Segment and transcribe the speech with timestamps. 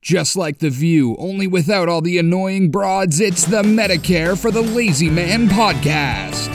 [0.00, 4.62] Just like The View, only without all the annoying broads, it's the Medicare for the
[4.62, 6.46] Lazy Man podcast.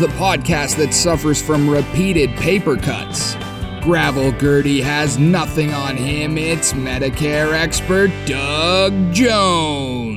[0.00, 3.34] The podcast that suffers from repeated paper cuts.
[3.82, 10.11] Gravel Gertie has nothing on him, it's Medicare expert Doug Jones.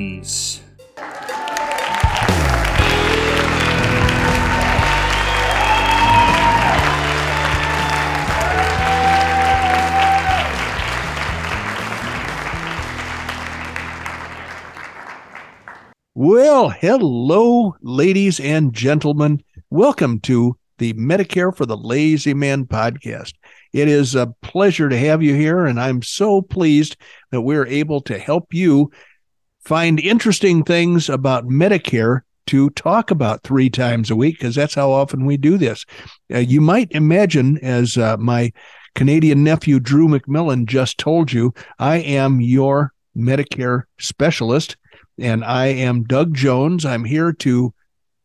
[16.28, 19.44] Well, hello, ladies and gentlemen.
[19.70, 23.34] Welcome to the Medicare for the Lazy Man podcast.
[23.74, 26.98] It is a pleasure to have you here, and I'm so pleased
[27.30, 28.90] that we're able to help you
[29.66, 34.90] find interesting things about Medicare to talk about three times a week, because that's how
[34.90, 35.86] often we do this.
[36.34, 38.52] Uh, you might imagine, as uh, my
[38.96, 44.76] Canadian nephew Drew McMillan just told you, I am your Medicare specialist
[45.18, 46.86] and I am Doug Jones.
[46.86, 47.74] I'm here to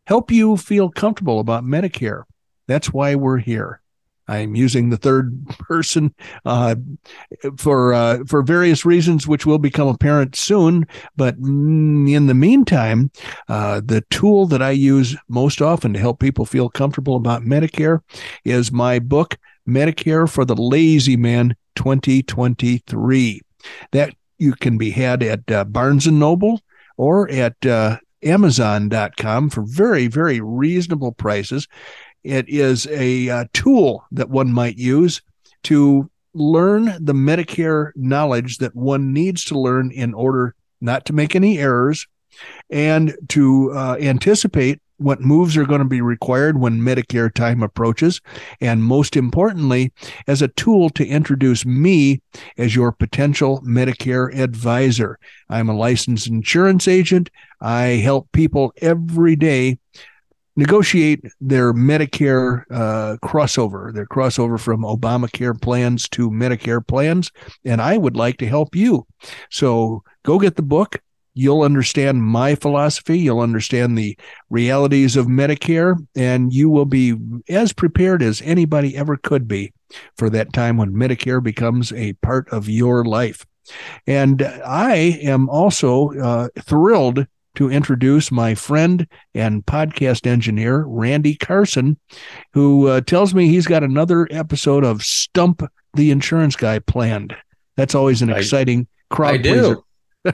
[0.07, 2.25] help you feel comfortable about Medicare.
[2.67, 3.81] That's why we're here.
[4.31, 6.77] I'm using the third person uh,
[7.57, 10.87] for uh, for various reasons, which will become apparent soon.
[11.17, 13.11] But in the meantime,
[13.49, 18.01] uh, the tool that I use most often to help people feel comfortable about Medicare
[18.45, 19.37] is my book,
[19.69, 23.41] Medicare for the Lazy Man 2023.
[23.91, 26.61] That you can be had at uh, Barnes and Noble,
[27.01, 31.67] or at uh, Amazon.com for very, very reasonable prices.
[32.25, 35.23] It is a uh, tool that one might use
[35.63, 41.35] to learn the Medicare knowledge that one needs to learn in order not to make
[41.35, 42.07] any errors
[42.69, 48.21] and to uh, anticipate what moves are going to be required when Medicare time approaches,
[48.61, 49.93] and most importantly,
[50.27, 52.21] as a tool to introduce me
[52.59, 55.19] as your potential Medicare advisor.
[55.49, 57.31] I'm a licensed insurance agent.
[57.61, 59.79] I help people every day
[60.57, 67.33] negotiate their Medicare uh, crossover, their crossover from Obamacare plans to Medicare plans.
[67.65, 69.07] And I would like to help you.
[69.51, 71.01] So go get the book
[71.35, 74.17] you'll understand my philosophy, you'll understand the
[74.49, 77.15] realities of Medicare, and you will be
[77.49, 79.73] as prepared as anybody ever could be
[80.17, 83.47] for that time when Medicare becomes a part of your life.
[84.07, 87.27] And I am also uh, thrilled
[87.57, 91.99] to introduce my friend and podcast engineer, Randy Carson,
[92.53, 95.63] who uh, tells me he's got another episode of Stump
[95.95, 97.35] the Insurance Guy planned.
[97.77, 99.35] That's always an exciting crowd.
[99.35, 99.85] I do.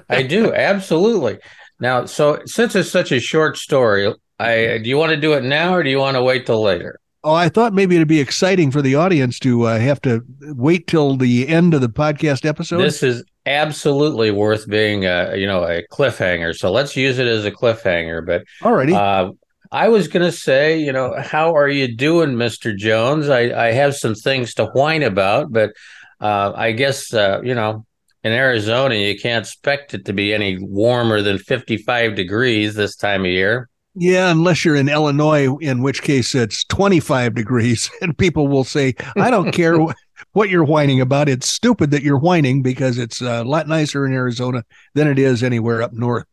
[0.09, 1.39] I do absolutely.
[1.79, 5.45] Now, so since it's such a short story, I do you want to do it
[5.45, 7.01] now or do you want to wait till later?
[7.25, 10.87] Oh, I thought maybe it'd be exciting for the audience to uh, have to wait
[10.87, 12.79] till the end of the podcast episode.
[12.79, 16.55] This is absolutely worth being a you know a cliffhanger.
[16.55, 18.25] So let's use it as a cliffhanger.
[18.25, 18.95] But alrighty.
[18.95, 19.33] Uh,
[19.73, 23.29] I was going to say, you know, how are you doing, Mister Jones?
[23.29, 25.73] I, I have some things to whine about, but
[26.21, 27.85] uh, I guess uh, you know
[28.27, 33.21] in Arizona, you can't expect it to be any warmer than 55 degrees this time
[33.21, 33.69] of year.
[33.95, 38.95] Yeah, unless you're in Illinois, in which case it's 25 degrees, and people will say,
[39.17, 39.79] I don't care
[40.33, 41.29] what you're whining about.
[41.29, 44.65] It's stupid that you're whining because it's uh, a lot nicer in Arizona
[44.95, 46.27] than it is anywhere up north.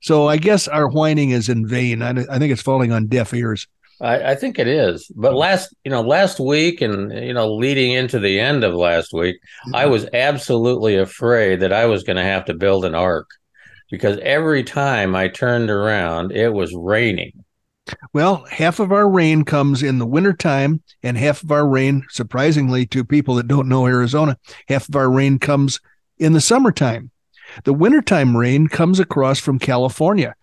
[0.00, 2.02] So I guess our whining is in vain.
[2.02, 3.66] I, I think it's falling on deaf ears.
[4.02, 5.10] I, I, think it is.
[5.14, 9.12] But last, you know, last week and you know, leading into the end of last
[9.12, 9.76] week, mm-hmm.
[9.76, 13.30] I was absolutely afraid that I was going to have to build an ark
[13.90, 17.44] because every time I turned around, it was raining.
[18.12, 22.86] Well, half of our rain comes in the wintertime, and half of our rain, surprisingly
[22.86, 25.80] to people that don't know Arizona, half of our rain comes
[26.18, 27.10] in the summertime.
[27.64, 30.34] The wintertime rain comes across from California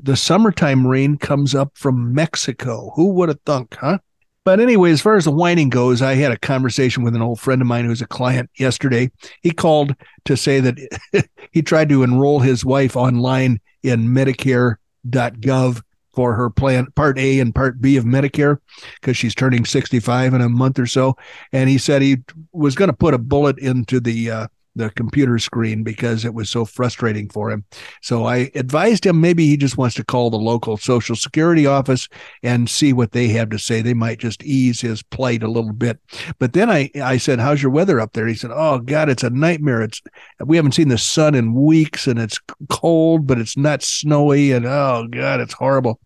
[0.00, 2.92] the summertime rain comes up from Mexico.
[2.96, 3.98] Who would have thunk, huh?
[4.44, 7.38] But anyway, as far as the whining goes, I had a conversation with an old
[7.38, 9.10] friend of mine who's a client yesterday.
[9.40, 9.94] He called
[10.24, 15.82] to say that he tried to enroll his wife online in Medicare.gov
[16.12, 18.58] for her plan, Part A and Part B of Medicare,
[19.00, 21.16] because she's turning 65 in a month or so.
[21.52, 22.18] And he said he
[22.52, 26.50] was going to put a bullet into the uh, the computer screen because it was
[26.50, 27.64] so frustrating for him.
[28.00, 32.08] So I advised him maybe he just wants to call the local social security office
[32.42, 33.82] and see what they have to say.
[33.82, 35.98] They might just ease his plight a little bit.
[36.38, 38.26] But then I, I said, How's your weather up there?
[38.26, 39.82] He said, Oh God, it's a nightmare.
[39.82, 40.00] It's
[40.44, 44.66] we haven't seen the sun in weeks and it's cold, but it's not snowy and
[44.66, 46.00] oh God, it's horrible.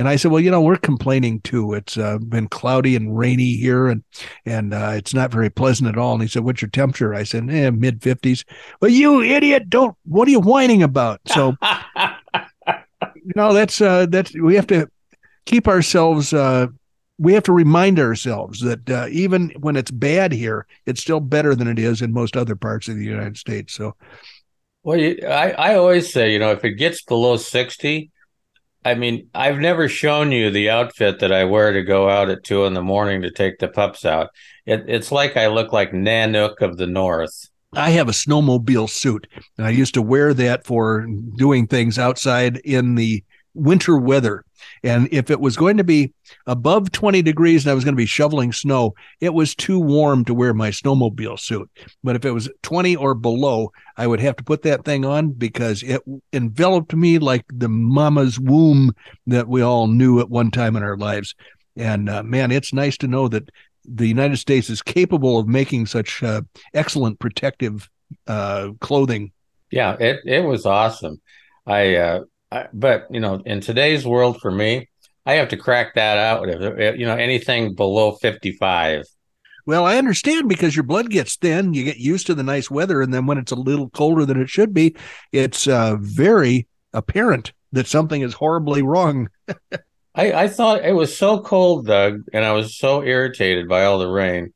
[0.00, 1.74] And I said, well, you know, we're complaining too.
[1.74, 4.02] It's uh, been cloudy and rainy here, and
[4.46, 6.14] and uh, it's not very pleasant at all.
[6.14, 7.12] And he said, what's your temperature?
[7.12, 8.44] I said, eh, mid 50s.
[8.80, 11.20] But you idiot, don't, what are you whining about?
[11.26, 11.56] So,
[13.14, 14.88] you know, that's, uh, that's, we have to
[15.46, 16.68] keep ourselves, uh,
[17.18, 21.54] we have to remind ourselves that uh, even when it's bad here, it's still better
[21.54, 23.74] than it is in most other parts of the United States.
[23.74, 23.94] So,
[24.82, 28.10] well, you, I, I always say, you know, if it gets below 60,
[28.84, 32.44] I mean, I've never shown you the outfit that I wear to go out at
[32.44, 34.30] two in the morning to take the pups out.
[34.64, 37.49] It, it's like I look like Nanook of the North.
[37.72, 41.06] I have a snowmobile suit, and I used to wear that for
[41.36, 43.22] doing things outside in the
[43.54, 44.44] winter weather.
[44.82, 46.12] And if it was going to be
[46.46, 50.24] above 20 degrees and I was going to be shoveling snow, it was too warm
[50.26, 51.70] to wear my snowmobile suit.
[52.02, 55.30] But if it was 20 or below, I would have to put that thing on
[55.30, 56.02] because it
[56.32, 58.92] enveloped me like the mama's womb
[59.26, 61.34] that we all knew at one time in our lives.
[61.76, 63.50] And uh, man, it's nice to know that
[63.92, 66.42] the United States is capable of making such uh,
[66.74, 67.88] excellent protective
[68.26, 69.32] uh, clothing.
[69.70, 71.20] Yeah, it, it was awesome.
[71.66, 72.20] I uh,
[72.50, 74.88] I, but you know, in today's world, for me,
[75.26, 76.48] I have to crack that out.
[76.48, 79.04] If, you know, anything below fifty-five.
[79.66, 81.74] Well, I understand because your blood gets thin.
[81.74, 84.40] You get used to the nice weather, and then when it's a little colder than
[84.40, 84.96] it should be,
[85.32, 89.28] it's uh, very apparent that something is horribly wrong.
[90.20, 93.98] I, I thought it was so cold, Doug, and I was so irritated by all
[93.98, 94.52] the rain.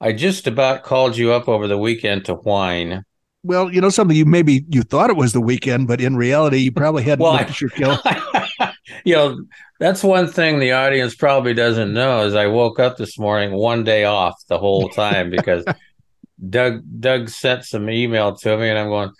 [0.00, 3.04] I just about called you up over the weekend to whine
[3.46, 4.16] well, you know something.
[4.16, 7.34] You maybe you thought it was the weekend, but in reality, you probably had well,
[7.34, 7.98] looked your kill.
[9.04, 9.38] you know,
[9.78, 13.84] that's one thing the audience probably doesn't know is I woke up this morning one
[13.84, 15.64] day off the whole time because
[16.50, 19.10] Doug Doug sent some email to me, and I'm going.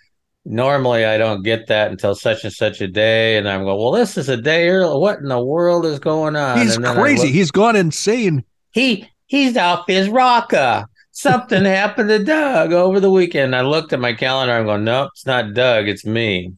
[0.48, 3.78] Normally, I don't get that until such and such a day, and I'm going.
[3.78, 4.98] Well, this is a day early.
[4.98, 6.58] What in the world is going on?
[6.60, 7.26] He's crazy.
[7.26, 8.44] Look, he's gone insane.
[8.70, 13.56] He he's off his rocker something happened to Doug over the weekend.
[13.56, 14.52] I looked at my calendar.
[14.52, 16.52] I'm going, nope, it's not Doug, it's me.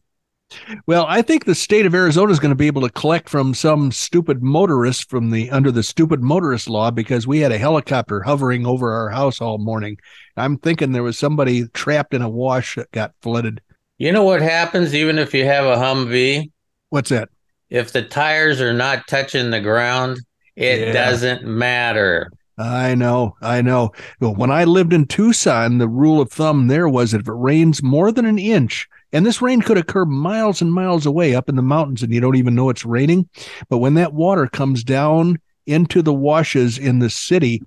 [0.87, 3.53] Well, I think the state of Arizona is going to be able to collect from
[3.53, 8.21] some stupid motorist from the under the stupid motorist law because we had a helicopter
[8.21, 9.97] hovering over our house all morning.
[10.35, 13.61] I'm thinking there was somebody trapped in a wash that got flooded.
[13.99, 16.51] You know what happens even if you have a Humvee?
[16.89, 17.27] What's that?
[17.69, 20.19] If the tires are not touching the ground,
[20.55, 20.93] it yeah.
[20.93, 22.31] doesn't matter.
[22.57, 23.91] I know, I know.
[24.21, 27.33] Well, when I lived in Tucson, the rule of thumb there was that if it
[27.33, 31.49] rains more than an inch, and this rain could occur miles and miles away up
[31.49, 33.27] in the mountains, and you don't even know it's raining.
[33.67, 37.61] But when that water comes down into the washes in the city,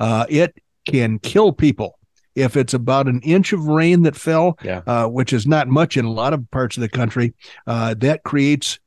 [0.00, 0.54] uh, it
[0.86, 1.97] can kill people.
[2.38, 4.82] If it's about an inch of rain that fell, yeah.
[4.86, 7.34] uh, which is not much in a lot of parts of the country,
[7.66, 8.78] uh, that creates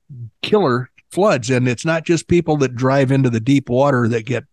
[0.42, 1.50] killer floods.
[1.50, 4.46] And it's not just people that drive into the deep water that get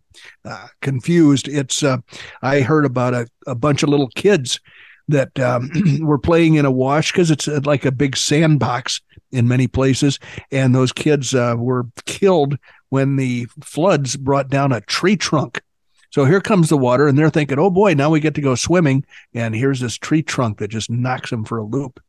[0.44, 1.48] uh, confused.
[1.48, 1.98] It's uh,
[2.42, 4.60] I heard about a, a bunch of little kids
[5.08, 5.70] that um,
[6.00, 10.18] were playing in a wash because it's uh, like a big sandbox in many places,
[10.50, 12.58] and those kids uh, were killed
[12.88, 15.60] when the floods brought down a tree trunk.
[16.10, 18.54] So here comes the water, and they're thinking, "Oh boy, now we get to go
[18.54, 22.00] swimming." And here's this tree trunk that just knocks them for a loop.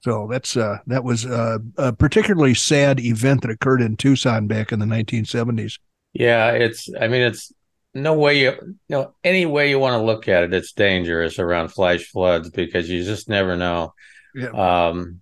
[0.00, 4.72] So that's uh, that was uh, a particularly sad event that occurred in Tucson back
[4.72, 5.78] in the 1970s.
[6.12, 6.88] Yeah, it's.
[7.00, 7.52] I mean, it's
[7.94, 10.54] no way you, you know any way you want to look at it.
[10.54, 13.94] It's dangerous around flash floods because you just never know.
[14.34, 14.50] Yeah.
[14.50, 15.20] Um,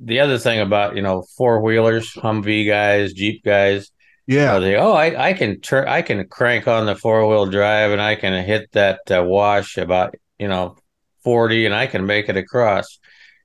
[0.00, 3.90] the other thing about you know four wheelers, Humvee guys, Jeep guys.
[4.26, 4.58] Yeah.
[4.58, 8.00] They, oh, I, I can turn, I can crank on the four wheel drive and
[8.00, 10.76] I can hit that uh, wash about you know
[11.22, 12.98] forty and I can make it across.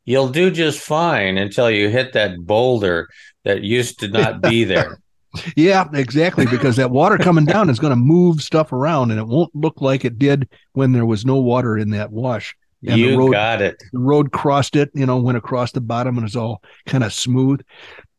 [0.05, 3.09] You'll do just fine until you hit that boulder
[3.43, 4.99] that used to not be there.
[5.55, 6.47] Yeah, exactly.
[6.47, 9.79] Because that water coming down is going to move stuff around, and it won't look
[9.79, 12.55] like it did when there was no water in that wash.
[12.87, 13.81] And you the road, got it.
[13.91, 17.13] The road crossed it, you know, went across the bottom, and it's all kind of
[17.13, 17.61] smooth.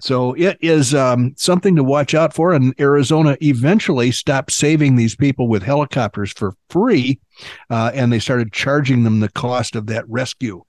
[0.01, 2.53] So it is um, something to watch out for.
[2.53, 7.21] And Arizona eventually stopped saving these people with helicopters for free,
[7.69, 10.63] uh, and they started charging them the cost of that rescue.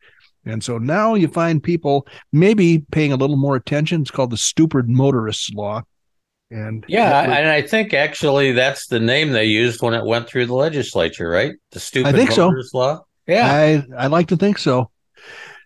[0.45, 4.01] And so now you find people maybe paying a little more attention.
[4.01, 5.83] It's called the stupid motorists law.
[6.49, 10.27] And yeah, was, and I think actually that's the name they used when it went
[10.27, 11.55] through the legislature, right?
[11.71, 12.51] The stupid I think so.
[12.73, 13.05] law.
[13.25, 14.90] Yeah, I I like to think so.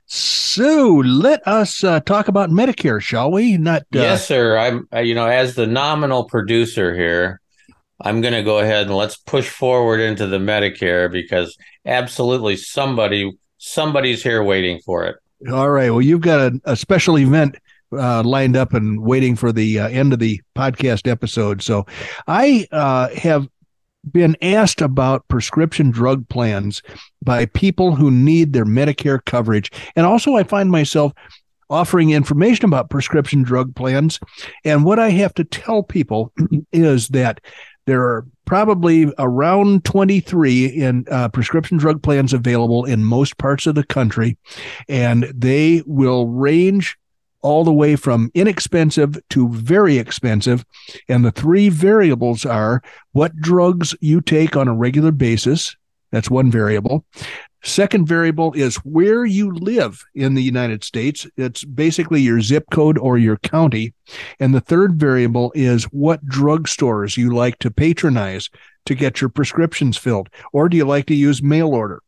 [0.07, 3.57] So let us uh, talk about Medicare, shall we?
[3.57, 4.57] Not uh, yes, sir.
[4.57, 7.41] I'm uh, you know as the nominal producer here,
[8.01, 13.31] I'm going to go ahead and let's push forward into the Medicare because absolutely somebody
[13.57, 15.15] somebody's here waiting for it.
[15.51, 15.89] All right.
[15.89, 17.57] Well, you've got a, a special event
[17.91, 21.61] uh, lined up and waiting for the uh, end of the podcast episode.
[21.61, 21.85] So
[22.27, 23.47] I uh, have
[24.11, 26.81] been asked about prescription drug plans
[27.23, 29.71] by people who need their Medicare coverage.
[29.95, 31.13] And also, I find myself
[31.69, 34.19] offering information about prescription drug plans.
[34.63, 36.31] And what I have to tell people
[36.71, 37.41] is that
[37.85, 43.75] there are probably around 23 in uh, prescription drug plans available in most parts of
[43.75, 44.37] the country,
[44.87, 46.97] and they will range
[47.45, 50.65] all the way from inexpensive to very expensive.
[51.07, 55.75] And the three variables are what drugs you take on a regular basis.
[56.11, 57.05] That's one variable.
[57.63, 61.27] Second variable is where you live in the United States.
[61.37, 63.93] It's basically your zip code or your county.
[64.39, 68.49] And the third variable is what drugstores you like to patronize
[68.87, 70.29] to get your prescriptions filled.
[70.51, 72.01] Or do you like to use mail order?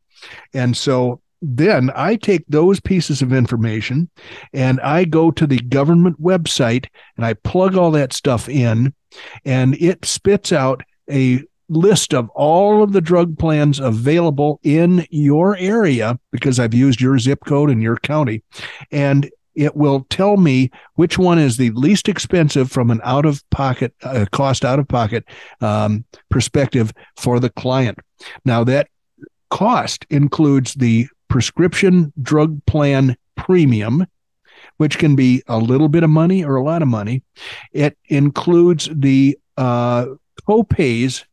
[0.53, 4.09] And so then I take those pieces of information
[4.53, 8.93] and I go to the government website and I plug all that stuff in,
[9.45, 15.57] and it spits out a list of all of the drug plans available in your
[15.57, 18.43] area because I've used your zip code and your county.
[18.91, 23.43] And it will tell me which one is the least expensive from an out of
[23.49, 25.25] pocket uh, cost out of pocket
[25.61, 27.97] um, perspective for the client.
[28.45, 28.87] Now, that
[29.49, 34.05] cost includes the prescription drug plan premium,
[34.77, 37.23] which can be a little bit of money or a lot of money.
[37.71, 40.07] It includes the uh,
[40.45, 41.25] co-pays,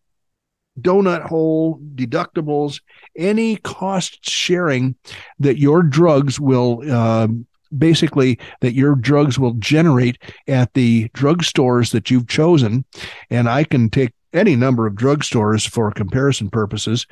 [0.81, 2.81] donut hole, deductibles,
[3.17, 4.97] any cost sharing
[5.39, 7.29] that your drugs will uh,
[7.77, 12.85] basically that your drugs will generate at the drugstores that you've chosen.
[13.31, 17.07] And I can take any number of drugstores for comparison purposes.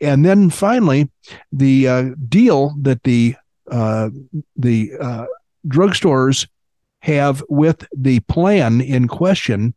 [0.00, 1.10] And then finally,
[1.52, 3.36] the uh, deal that the
[3.70, 4.10] uh,
[4.56, 5.26] the uh,
[5.66, 6.46] drugstores
[7.00, 9.74] have with the plan in question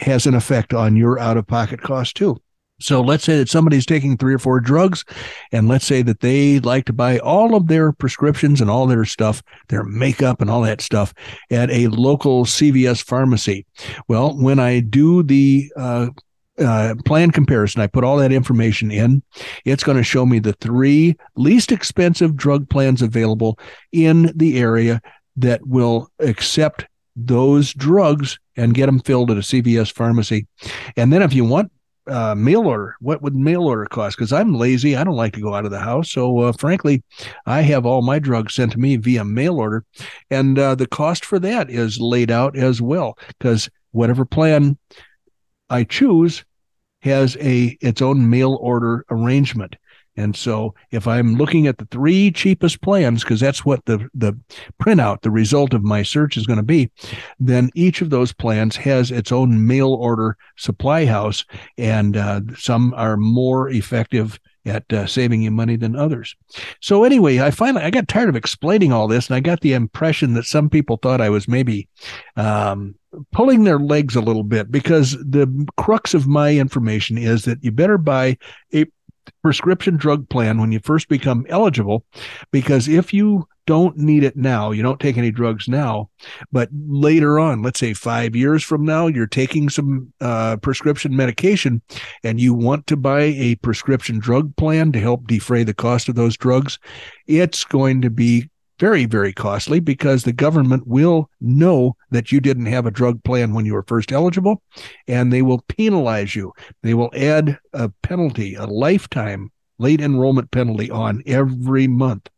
[0.00, 2.40] has an effect on your out of pocket cost too.
[2.78, 5.04] So let's say that somebody's taking three or four drugs,
[5.50, 9.06] and let's say that they like to buy all of their prescriptions and all their
[9.06, 11.14] stuff, their makeup and all that stuff
[11.50, 13.64] at a local CVS pharmacy.
[14.08, 16.08] Well, when I do the uh,
[16.58, 19.22] uh, plan comparison, I put all that information in.
[19.64, 23.58] It's going to show me the three least expensive drug plans available
[23.92, 25.00] in the area
[25.36, 30.46] that will accept those drugs and get them filled at a CVS pharmacy.
[30.96, 31.70] And then if you want
[32.08, 32.96] uh, mail order.
[33.00, 34.16] What would mail order cost?
[34.16, 34.96] Because I'm lazy.
[34.96, 36.10] I don't like to go out of the house.
[36.10, 37.02] So, uh, frankly,
[37.46, 39.84] I have all my drugs sent to me via mail order.
[40.30, 43.18] And uh, the cost for that is laid out as well.
[43.28, 44.78] Because whatever plan
[45.70, 46.44] I choose
[47.00, 49.76] has a its own mail order arrangement.
[50.16, 54.38] And so if I'm looking at the three cheapest plans, because that's what the, the
[54.82, 56.90] printout, the result of my search is going to be,
[57.38, 61.44] then each of those plans has its own mail order supply house.
[61.76, 66.34] And uh, some are more effective at uh, saving you money than others.
[66.80, 69.72] So anyway, I finally I got tired of explaining all this, and I got the
[69.72, 71.88] impression that some people thought I was maybe
[72.36, 72.96] um,
[73.32, 77.70] pulling their legs a little bit because the crux of my information is that you
[77.70, 78.36] better buy
[78.74, 78.84] a
[79.42, 82.04] prescription drug plan when you first become eligible
[82.50, 86.08] because if you don't need it now you don't take any drugs now
[86.52, 91.82] but later on let's say five years from now you're taking some uh, prescription medication
[92.22, 96.14] and you want to buy a prescription drug plan to help defray the cost of
[96.14, 96.78] those drugs
[97.26, 102.66] it's going to be very, very costly because the government will know that you didn't
[102.66, 104.62] have a drug plan when you were first eligible
[105.08, 106.52] and they will penalize you.
[106.82, 112.28] They will add a penalty, a lifetime late enrollment penalty on every month.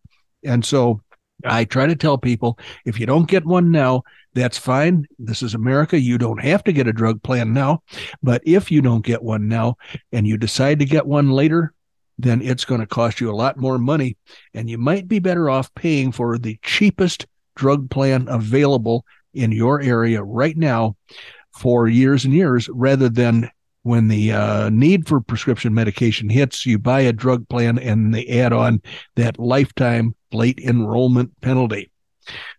[0.45, 1.01] And so
[1.45, 4.03] I try to tell people if you don't get one now,
[4.35, 5.07] that's fine.
[5.19, 5.99] This is America.
[5.99, 7.83] You don't have to get a drug plan now.
[8.23, 9.77] But if you don't get one now
[10.13, 11.73] and you decide to get one later,
[12.19, 14.17] then it's going to cost you a lot more money.
[14.55, 19.81] And you might be better off paying for the cheapest drug plan available in your
[19.81, 20.97] area right now
[21.57, 23.51] for years and years rather than
[23.83, 28.27] when the uh, need for prescription medication hits, you buy a drug plan and they
[28.27, 28.83] add on
[29.17, 31.91] that lifetime late enrollment penalty.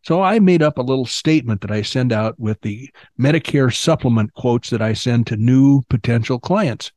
[0.03, 4.33] So I made up a little statement that I send out with the Medicare supplement
[4.33, 6.91] quotes that I send to new potential clients.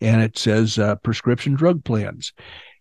[0.00, 2.32] And it says uh, prescription drug plans.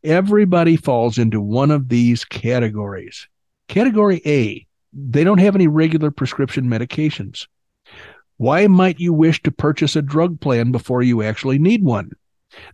[0.04, 3.28] Everybody falls into one of these categories.
[3.68, 7.48] Category A, they don't have any regular prescription medications.
[8.38, 12.12] Why might you wish to purchase a drug plan before you actually need one?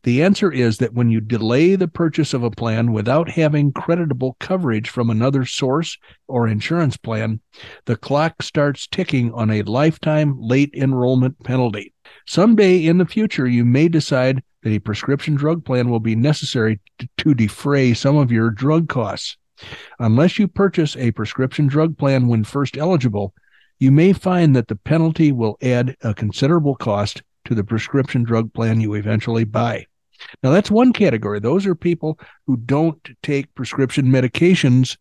[0.03, 4.35] The answer is that when you delay the purchase of a plan without having creditable
[4.39, 7.39] coverage from another source or insurance plan,
[7.85, 11.93] the clock starts ticking on a lifetime late enrollment penalty.
[12.25, 16.79] Someday in the future, you may decide that a prescription drug plan will be necessary
[16.99, 19.37] to, to defray some of your drug costs.
[19.99, 23.33] Unless you purchase a prescription drug plan when first eligible,
[23.77, 28.53] you may find that the penalty will add a considerable cost to the prescription drug
[28.53, 29.85] plan you eventually buy.
[30.43, 31.39] Now, that's one category.
[31.39, 34.97] Those are people who don't take prescription medications,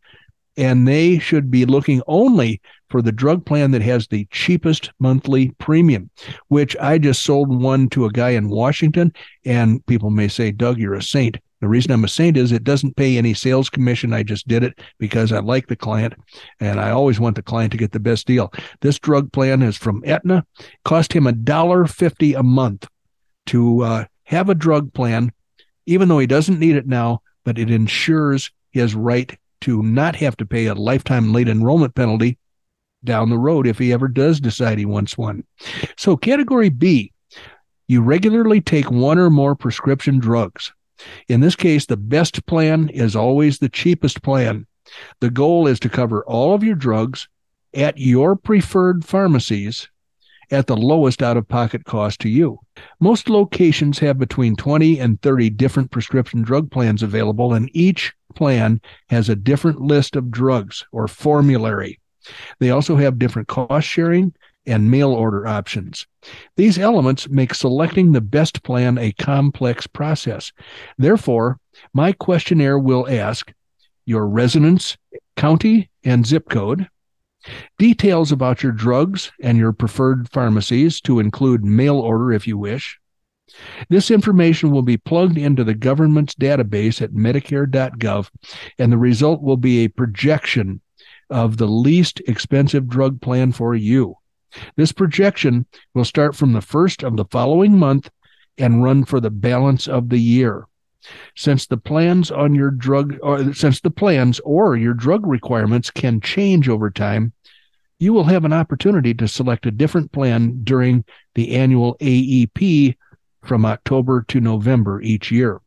[0.57, 5.51] and they should be looking only for the drug plan that has the cheapest monthly
[5.59, 6.09] premium,
[6.49, 9.13] which I just sold one to a guy in Washington.
[9.45, 11.37] And people may say, Doug, you're a saint.
[11.61, 14.13] The reason I'm a saint is it doesn't pay any sales commission.
[14.13, 16.15] I just did it because I like the client
[16.61, 18.53] and I always want the client to get the best deal.
[18.81, 20.47] This drug plan is from Aetna,
[20.85, 22.87] cost him a dollar fifty a month
[23.47, 25.33] to uh, have a drug plan,
[25.87, 30.37] even though he doesn't need it now, but it ensures his right to not have
[30.37, 32.39] to pay a lifetime late enrollment penalty
[33.05, 35.45] down the road if he ever does decide he wants one.
[35.97, 37.13] So, category B,
[37.87, 40.73] you regularly take one or more prescription drugs.
[41.29, 44.67] In this case, the best plan is always the cheapest plan.
[45.21, 47.29] The goal is to cover all of your drugs
[47.75, 49.89] at your preferred pharmacies
[50.51, 52.59] at the lowest out of pocket cost to you.
[53.01, 58.81] Most locations have between 20 and 30 different prescription drug plans available, and each plan
[59.11, 62.01] has a different list of drugs or formulary.
[62.61, 64.33] They also have different cost sharing
[64.69, 66.07] and mail order options.
[66.57, 70.53] These elements make selecting the best plan a complex process.
[70.99, 71.59] Therefore,
[71.93, 73.53] my questionnaire will ask
[74.05, 74.97] your residence,
[75.37, 76.89] county, and zip code,
[77.79, 82.99] details about your drugs and your preferred pharmacies to include mail order if you wish.
[83.89, 88.29] This information will be plugged into the government's database at medicare.gov,
[88.79, 90.81] and the result will be a projection
[91.31, 94.17] of the least expensive drug plan for you.
[94.77, 98.11] This projection will start from the first of the following month
[98.57, 100.67] and run for the balance of the year.
[101.37, 106.21] Since the plans on your drug or since the plans or your drug requirements can
[106.21, 107.33] change over time,
[107.99, 112.97] you will have an opportunity to select a different plan during the annual AEP
[113.45, 115.61] from October to November each year.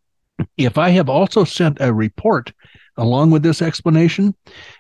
[0.58, 2.54] If I have also sent a report
[3.02, 4.36] along with this explanation,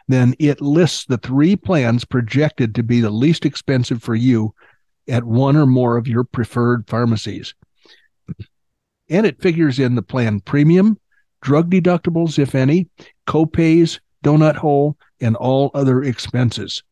[0.07, 4.53] then it lists the three plans projected to be the least expensive for you
[5.07, 7.55] at one or more of your preferred pharmacies.
[9.09, 10.99] And it figures in the plan premium,
[11.41, 12.87] drug deductibles, if any,
[13.27, 16.83] copays, donut hole, and all other expenses.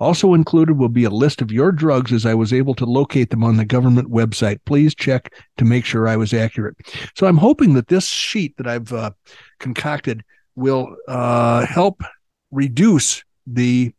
[0.00, 3.30] Also included will be a list of your drugs as I was able to locate
[3.30, 4.58] them on the government website.
[4.66, 6.76] Please check to make sure I was accurate.
[7.16, 9.12] So I'm hoping that this sheet that I've uh,
[9.60, 10.24] concocted
[10.56, 12.02] will uh, help
[12.50, 13.92] reduce the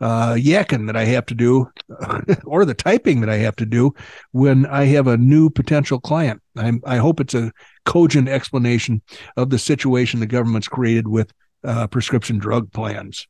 [0.00, 1.70] uh, yakking that I have to do
[2.44, 3.94] or the typing that I have to do
[4.32, 6.40] when I have a new potential client.
[6.56, 7.52] I'm, I hope it's a
[7.84, 9.02] cogent explanation
[9.36, 11.32] of the situation the government's created with
[11.64, 13.26] uh, prescription drug plans.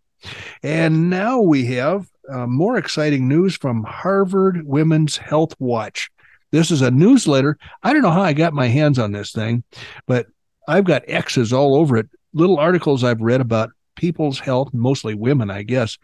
[0.63, 6.11] And now we have uh, more exciting news from Harvard Women's Health Watch.
[6.51, 7.59] This is a newsletter.
[7.83, 9.63] I don't know how I got my hands on this thing,
[10.07, 10.27] but
[10.69, 15.51] I've got X's all over it little articles I've read about people's health, mostly women,
[15.51, 15.99] I guess.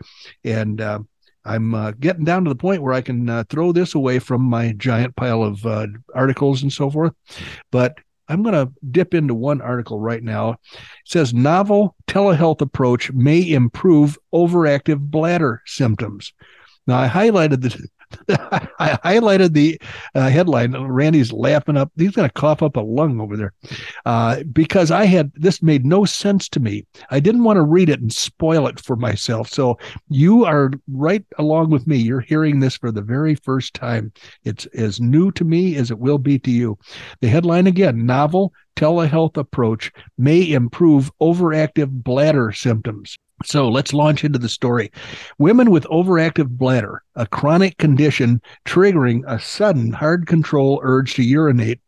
[0.44, 1.00] And uh,
[1.44, 4.42] I'm uh, getting down to the point where I can uh, throw this away from
[4.42, 7.12] my giant pile of uh, articles and so forth.
[7.70, 10.52] But I'm going to dip into one article right now.
[10.52, 10.58] It
[11.04, 16.32] says novel telehealth approach may improve overactive bladder symptoms.
[16.86, 17.88] Now, I highlighted the
[18.78, 19.80] I highlighted the
[20.14, 20.72] uh, headline.
[20.72, 21.92] Randy's laughing up.
[21.96, 23.52] He's going to cough up a lung over there
[24.04, 26.86] uh, because I had this made no sense to me.
[27.10, 29.48] I didn't want to read it and spoil it for myself.
[29.48, 31.96] So you are right along with me.
[31.96, 34.12] You're hearing this for the very first time.
[34.44, 36.78] It's as new to me as it will be to you.
[37.20, 43.16] The headline again novel telehealth approach may improve overactive bladder symptoms.
[43.44, 44.90] So let's launch into the story.
[45.38, 51.80] Women with overactive bladder, a chronic condition triggering a sudden hard control urge to urinate,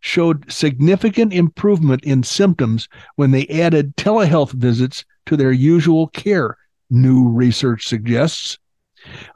[0.00, 6.56] showed significant improvement in symptoms when they added telehealth visits to their usual care,
[6.90, 8.58] new research suggests.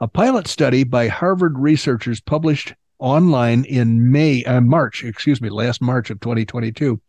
[0.01, 5.81] A pilot study by Harvard researchers published online in May, uh, March, excuse me, last
[5.81, 7.01] March of 2022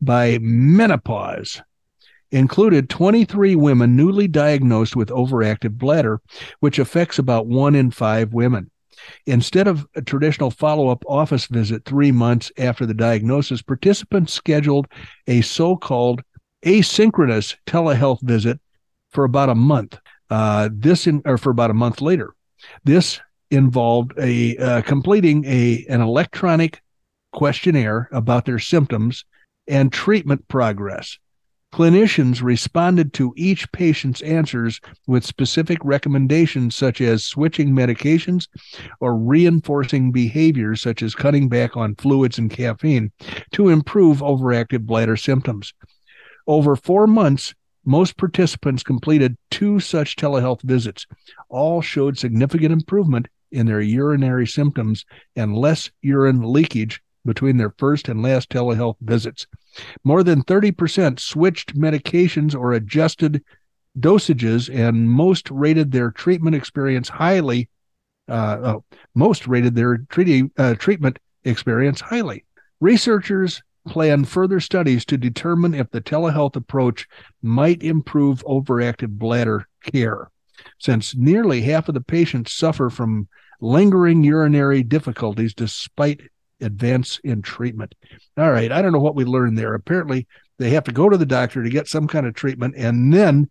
[0.00, 1.60] by Menopause
[2.30, 6.20] included 23 women newly diagnosed with overactive bladder,
[6.60, 8.70] which affects about one in five women.
[9.26, 14.86] Instead of a traditional follow up office visit three months after the diagnosis, participants scheduled
[15.26, 16.22] a so called
[16.64, 18.60] asynchronous telehealth visit
[19.10, 19.98] for about a month.
[20.30, 22.34] Uh, this in, or for about a month later.
[22.84, 26.82] This involved a uh, completing a an electronic
[27.32, 29.24] questionnaire about their symptoms
[29.66, 31.18] and treatment progress.
[31.72, 38.48] Clinicians responded to each patient's answers with specific recommendations, such as switching medications
[39.00, 43.12] or reinforcing behaviors, such as cutting back on fluids and caffeine,
[43.52, 45.74] to improve overactive bladder symptoms.
[46.46, 47.54] Over four months,
[47.84, 51.06] most participants completed two such telehealth visits.
[51.48, 55.04] All showed significant improvement in their urinary symptoms
[55.36, 59.46] and less urine leakage between their first and last telehealth visits.
[60.04, 63.42] More than 30% switched medications or adjusted
[63.98, 67.68] dosages, and most rated their treatment experience highly.
[68.28, 72.44] Uh, oh, most rated their treaty, uh, treatment experience highly.
[72.80, 77.08] Researchers plan further studies to determine if the telehealth approach
[77.42, 80.30] might improve overactive bladder care,
[80.78, 83.28] since nearly half of the patients suffer from
[83.60, 86.20] lingering urinary difficulties despite
[86.60, 87.94] advance in treatment.
[88.36, 89.74] All right, I don't know what we learned there.
[89.74, 90.26] Apparently,
[90.58, 93.48] they have to go to the doctor to get some kind of treatment, and then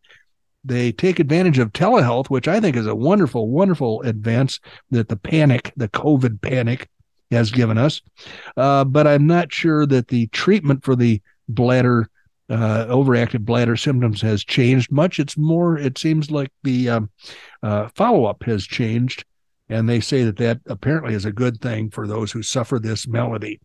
[0.63, 4.59] they take advantage of telehealth, which I think is a wonderful, wonderful advance
[4.91, 6.89] that the panic, the COVID panic,
[7.31, 8.01] has given us.
[8.55, 12.09] Uh, but I'm not sure that the treatment for the bladder,
[12.49, 15.19] uh, overactive bladder symptoms has changed much.
[15.19, 17.09] It's more, it seems like the um,
[17.63, 19.25] uh, follow up has changed
[19.69, 23.07] and they say that that apparently is a good thing for those who suffer this
[23.07, 23.59] malady.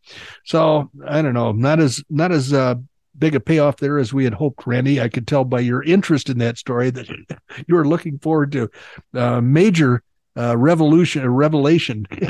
[0.45, 2.77] So I don't know, not as not as uh,
[3.19, 5.01] big a payoff there as we had hoped, Randy.
[5.01, 7.09] I could tell by your interest in that story that
[7.67, 8.71] you were looking forward to
[9.15, 10.03] uh, major
[10.37, 12.07] uh, revolution, a revelation.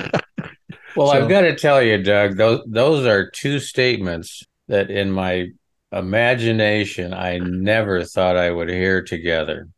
[0.96, 5.10] well, so, I've got to tell you, Doug, those those are two statements that in
[5.10, 5.48] my
[5.92, 9.68] imagination I never thought I would hear together.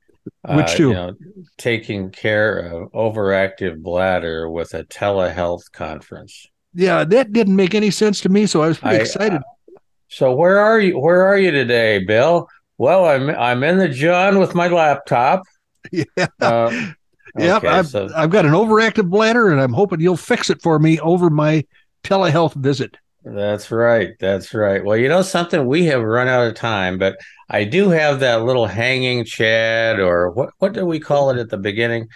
[0.49, 0.89] Which uh, two?
[0.89, 1.15] You know,
[1.59, 6.47] taking care of overactive bladder with a telehealth conference.
[6.75, 9.41] Yeah, that didn't make any sense to me, so I was pretty I, excited.
[9.41, 10.99] Uh, so where are you?
[10.99, 12.49] Where are you today, Bill?
[12.79, 15.43] Well, I'm I'm in the John with my laptop.
[15.93, 16.27] Yeah.
[16.41, 16.93] Uh,
[17.37, 18.09] yeah, okay, I've, so...
[18.17, 21.65] I've got an overactive bladder, and I'm hoping you'll fix it for me over my
[22.05, 22.97] telehealth visit.
[23.25, 24.13] That's right.
[24.21, 24.85] That's right.
[24.85, 27.17] Well, you know something, we have run out of time, but
[27.55, 30.51] I do have that little hanging chad, or what?
[30.59, 32.09] What do we call it at the beginning?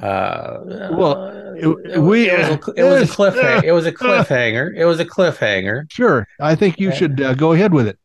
[0.00, 0.60] Uh,
[0.92, 3.64] well, it, we it was, a, it was a cliffhanger.
[3.64, 4.72] It was a cliffhanger.
[4.76, 5.90] It was a cliffhanger.
[5.90, 7.98] Sure, I think you should uh, go ahead with it.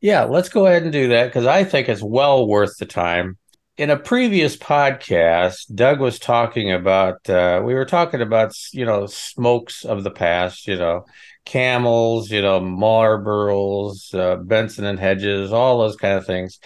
[0.00, 3.36] Yeah, let's go ahead and do that because I think it's well worth the time.
[3.76, 7.28] In a previous podcast, Doug was talking about.
[7.28, 10.66] Uh, we were talking about you know smokes of the past.
[10.66, 11.04] You know,
[11.44, 16.58] camels, you know, Marlboros, uh, Benson and Hedges, all those kind of things,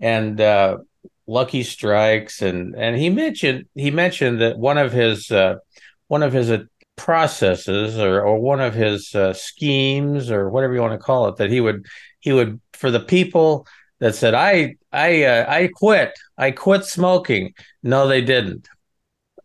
[0.00, 0.78] and uh,
[1.26, 5.56] Lucky Strikes, and and he mentioned he mentioned that one of his uh,
[6.08, 6.64] one of his uh,
[6.96, 11.36] processes or or one of his uh, schemes or whatever you want to call it
[11.36, 11.86] that he would
[12.20, 13.66] he would for the people
[14.00, 17.54] that said I I uh, I quit I quit smoking.
[17.82, 18.68] No, they didn't.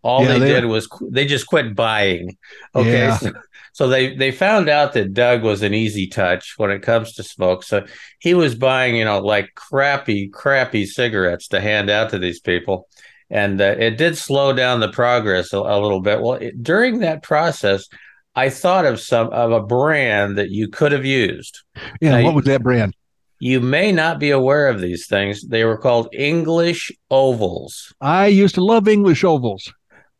[0.03, 2.37] All yeah, they, they, did was they just quit buying.
[2.75, 2.91] Okay.
[2.91, 3.17] Yeah.
[3.17, 3.31] So,
[3.73, 7.23] so they they found out that Doug was an easy touch when it comes to
[7.23, 7.63] smoke.
[7.63, 7.85] So
[8.19, 12.87] he was buying, you know, like crappy, crappy cigarettes to hand out to these people,
[13.29, 16.21] and uh, it did slow down the progress a, a little bit.
[16.21, 17.87] Well, it, during that process,
[18.35, 21.61] I thought of some of a brand that you could have used.
[22.01, 22.95] Yeah, now, what was that brand?
[23.39, 25.47] You may not be aware of these things.
[25.47, 27.93] They were called English ovals.
[27.99, 29.71] I used to love English ovals.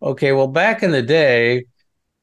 [0.02, 1.66] Okay, well, back in the day,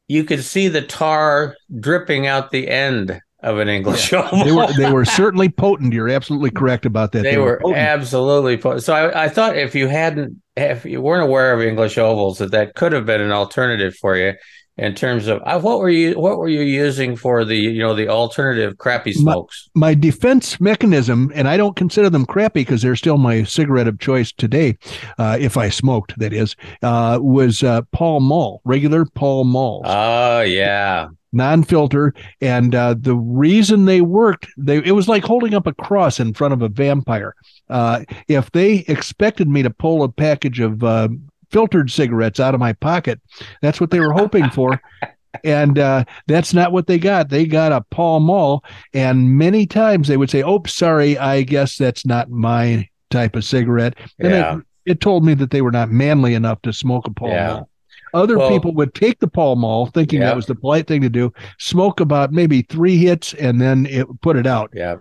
[0.09, 4.29] you could see the tar dripping out the end of an English yeah.
[4.45, 5.93] they were they were certainly potent.
[5.93, 7.23] You're absolutely correct about that.
[7.23, 8.83] They, they were, were absolutely potent.
[8.83, 12.51] So I, I thought if you hadn't if you weren't aware of English ovals that
[12.51, 14.35] that could have been an alternative for you
[14.79, 17.95] in terms of uh, what were you what were you using for the you know
[17.95, 19.69] the alternative crappy smokes?
[19.75, 23.89] my, my defense mechanism and i don't consider them crappy because they're still my cigarette
[23.89, 24.77] of choice today
[25.19, 29.85] uh, if i smoked that is uh, was uh, Pall Mall regular Pall Malls.
[29.87, 31.09] Oh yeah.
[31.33, 36.21] Non-filter and uh, the reason they worked they it was like holding up a cross
[36.21, 37.35] in front of a vampire.
[37.69, 41.09] Uh, if they expected me to pull a package of uh,
[41.51, 43.21] filtered cigarettes out of my pocket.
[43.63, 44.81] That's what they were hoping for.
[45.45, 47.29] and uh, that's not what they got.
[47.29, 51.77] They got a Pall Mall, and many times they would say, "Oh, sorry, I guess
[51.77, 54.57] that's not my type of cigarette." And yeah.
[54.57, 57.49] it, it told me that they were not manly enough to smoke a Pall yeah.
[57.49, 57.69] Mall.
[58.15, 61.11] Other well, people would take the Pall Mall, thinking that was the polite thing to
[61.11, 64.71] do, smoke about maybe three hits, and then it put it out.
[64.73, 64.97] Yeah.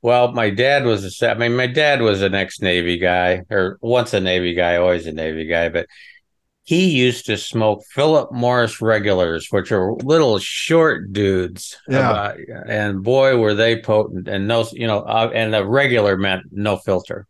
[0.00, 3.78] Well, my dad was a, I mean, my dad was an ex Navy guy, or
[3.80, 5.68] once a Navy guy, always a Navy guy.
[5.68, 5.86] But
[6.62, 11.76] he used to smoke Philip Morris regulars, which are little short dudes.
[11.88, 12.10] Yeah.
[12.10, 12.36] About,
[12.68, 14.28] and boy, were they potent.
[14.28, 17.26] And no, you know, uh, and the regular meant no filter.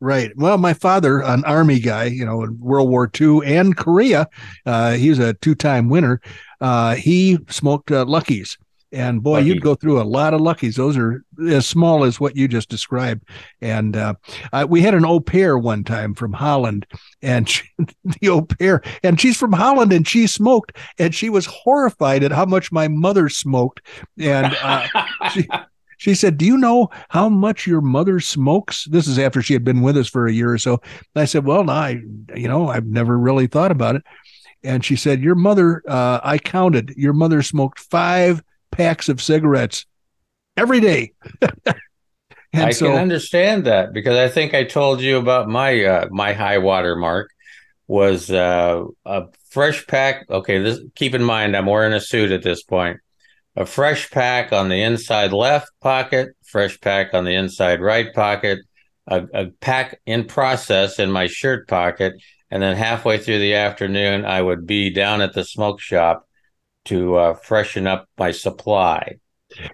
[0.00, 0.30] Right.
[0.36, 4.28] Well, my father, an army guy, you know, in World War II and Korea,
[4.64, 6.20] uh, he was a two-time winner.
[6.60, 8.56] Uh, he smoked uh, Luckies,
[8.92, 9.48] and boy, Lucky.
[9.48, 10.76] you'd go through a lot of Luckies.
[10.76, 13.28] Those are as small as what you just described.
[13.60, 14.14] And uh,
[14.68, 16.86] we had an au pair one time from Holland,
[17.22, 17.64] and she,
[18.04, 22.32] the au pair, and she's from Holland, and she smoked, and she was horrified at
[22.32, 23.82] how much my mother smoked,
[24.18, 24.86] and uh,
[25.32, 25.46] she,
[25.98, 28.84] she said, Do you know how much your mother smokes?
[28.84, 30.80] This is after she had been with us for a year or so.
[31.14, 32.00] And I said, Well, no, I,
[32.34, 34.02] you know, I've never really thought about it.
[34.62, 39.86] And she said, Your mother, uh, I counted, your mother smoked five packs of cigarettes
[40.56, 41.12] every day.
[41.42, 41.76] and
[42.54, 46.32] I so, can understand that because I think I told you about my uh, my
[46.32, 47.30] high water mark
[47.86, 50.26] was uh, a fresh pack.
[50.30, 52.98] Okay, this keep in mind I'm wearing a suit at this point.
[53.56, 58.60] A fresh pack on the inside left pocket, fresh pack on the inside right pocket,
[59.08, 62.14] a, a pack in process in my shirt pocket,
[62.50, 66.27] and then halfway through the afternoon I would be down at the smoke shop
[66.88, 69.18] to uh, freshen up my supply.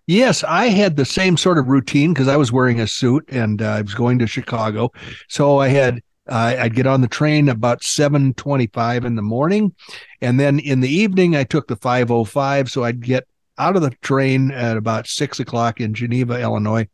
[0.06, 3.60] Yes, I had the same sort of routine because I was wearing a suit and
[3.60, 4.90] uh, I was going to Chicago.
[5.28, 9.74] So I had uh, I'd get on the train about 7:25 in the morning
[10.20, 13.26] and then in the evening I took the 505 so I'd get
[13.58, 16.88] out of the train at about six o'clock in Geneva, Illinois.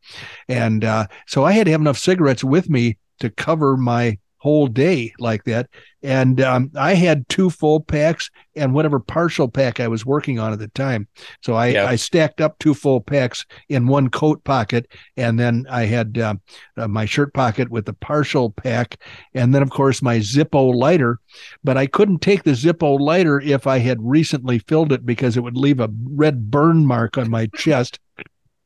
[0.48, 4.66] And uh, so I had to have enough cigarettes with me to cover my whole
[4.66, 5.68] day like that.
[6.03, 10.55] And um, I had two full packs and whatever partial pack I was working on
[10.55, 11.07] at the time.
[11.42, 11.85] So I, Yeah.
[11.85, 14.90] I stacked up two full packs in one coat pocket.
[15.18, 16.37] And then I had uh,
[16.79, 18.98] uh, my shirt pocket with the partial pack.
[19.35, 21.18] And then, of course, my Zippo lighter.
[21.62, 25.42] But I couldn't take the Zippo lighter if I had recently filled it because it
[25.42, 28.00] would leave a red burn mark on my chest.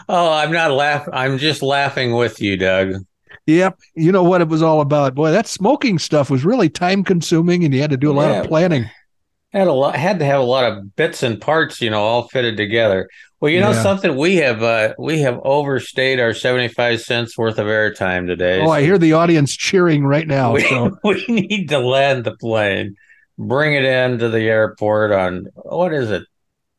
[0.09, 1.15] oh, I'm not laughing.
[1.15, 3.05] I'm just laughing with you, Doug.
[3.47, 3.79] Yep.
[3.95, 5.15] You know what it was all about.
[5.15, 8.31] Boy, that smoking stuff was really time consuming and you had to do a lot
[8.31, 8.41] Yeah.
[8.41, 8.89] of planning.
[9.53, 9.95] Had a lot.
[9.97, 13.09] Had to have a lot of bits and parts, you know, all fitted together.
[13.41, 13.83] Well, you know Yeah.
[13.83, 14.17] something.
[14.17, 18.61] We have uh, we have overstayed our seventy five cents worth of airtime today.
[18.61, 20.55] Oh, I hear the audience cheering right now.
[20.55, 22.97] we, So we need to land the plane,
[23.39, 26.23] bring it into the airport on what is it?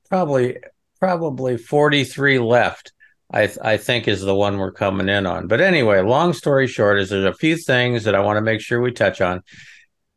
[0.09, 0.57] Probably
[0.99, 2.91] probably 43 left.
[3.35, 5.47] I I think is the one we're coming in on.
[5.47, 8.61] But anyway, long story short is there's a few things that I want to make
[8.61, 9.43] sure we touch on.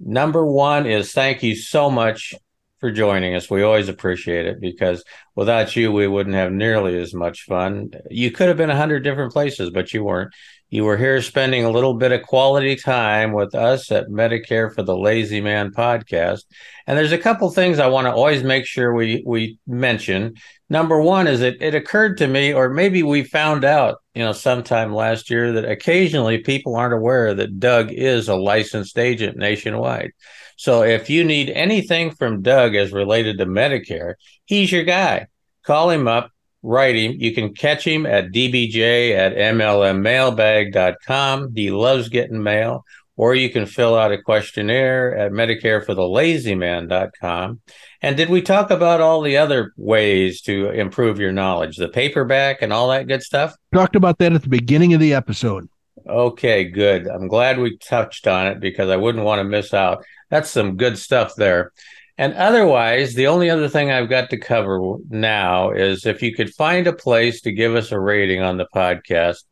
[0.00, 2.32] Number one is thank you so much
[2.78, 3.50] for joining us.
[3.50, 5.02] We always appreciate it because
[5.34, 7.90] without you, we wouldn't have nearly as much fun.
[8.08, 10.32] You could have been a hundred different places, but you weren't.
[10.70, 14.82] You were here spending a little bit of quality time with us at Medicare for
[14.82, 16.42] the Lazy Man podcast.
[16.86, 20.34] And there's a couple things I want to always make sure we we mention.
[20.68, 24.32] Number one is it it occurred to me, or maybe we found out, you know,
[24.32, 30.12] sometime last year that occasionally people aren't aware that Doug is a licensed agent nationwide.
[30.58, 35.28] So if you need anything from Doug as related to Medicare, he's your guy.
[35.64, 36.30] Call him up,
[36.62, 37.16] write him.
[37.18, 41.54] You can catch him at dbj at mlmmailbag.com.
[41.54, 42.84] He loves getting mail.
[43.16, 47.60] Or you can fill out a questionnaire at medicareforthelazyman.com.
[48.00, 52.62] And did we talk about all the other ways to improve your knowledge, the paperback
[52.62, 53.56] and all that good stuff?
[53.74, 55.68] talked about that at the beginning of the episode.
[56.08, 57.08] Okay, good.
[57.08, 60.04] I'm glad we touched on it because I wouldn't want to miss out.
[60.30, 61.72] That's some good stuff there.
[62.18, 66.52] And otherwise, the only other thing I've got to cover now is if you could
[66.52, 69.44] find a place to give us a rating on the podcast,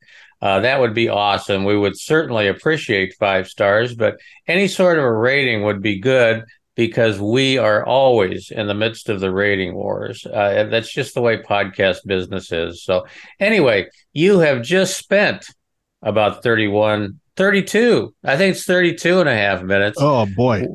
[0.42, 1.64] uh, that would be awesome.
[1.64, 6.44] We would certainly appreciate five stars, but any sort of a rating would be good
[6.74, 10.26] because we are always in the midst of the rating wars.
[10.26, 12.84] Uh, that's just the way podcast business is.
[12.84, 13.06] So,
[13.40, 15.46] anyway, you have just spent
[16.02, 19.98] about 31, 32, I think it's 32 and a half minutes.
[20.00, 20.66] Oh boy.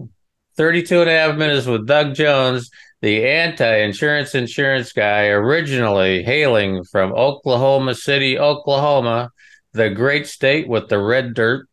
[0.62, 2.69] 32 and a half minutes with Doug Jones,
[3.02, 9.32] the anti insurance insurance guy, originally hailing from Oklahoma City, Oklahoma,
[9.74, 11.67] the great state with the red dirt.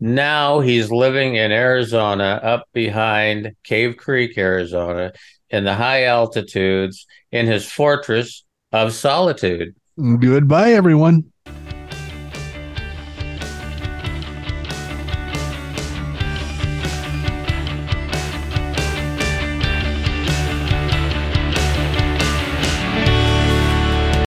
[0.00, 5.12] Now he's living in Arizona, up behind Cave Creek, Arizona,
[5.48, 9.76] in the high altitudes, in his fortress of solitude.
[9.96, 11.30] Goodbye, everyone.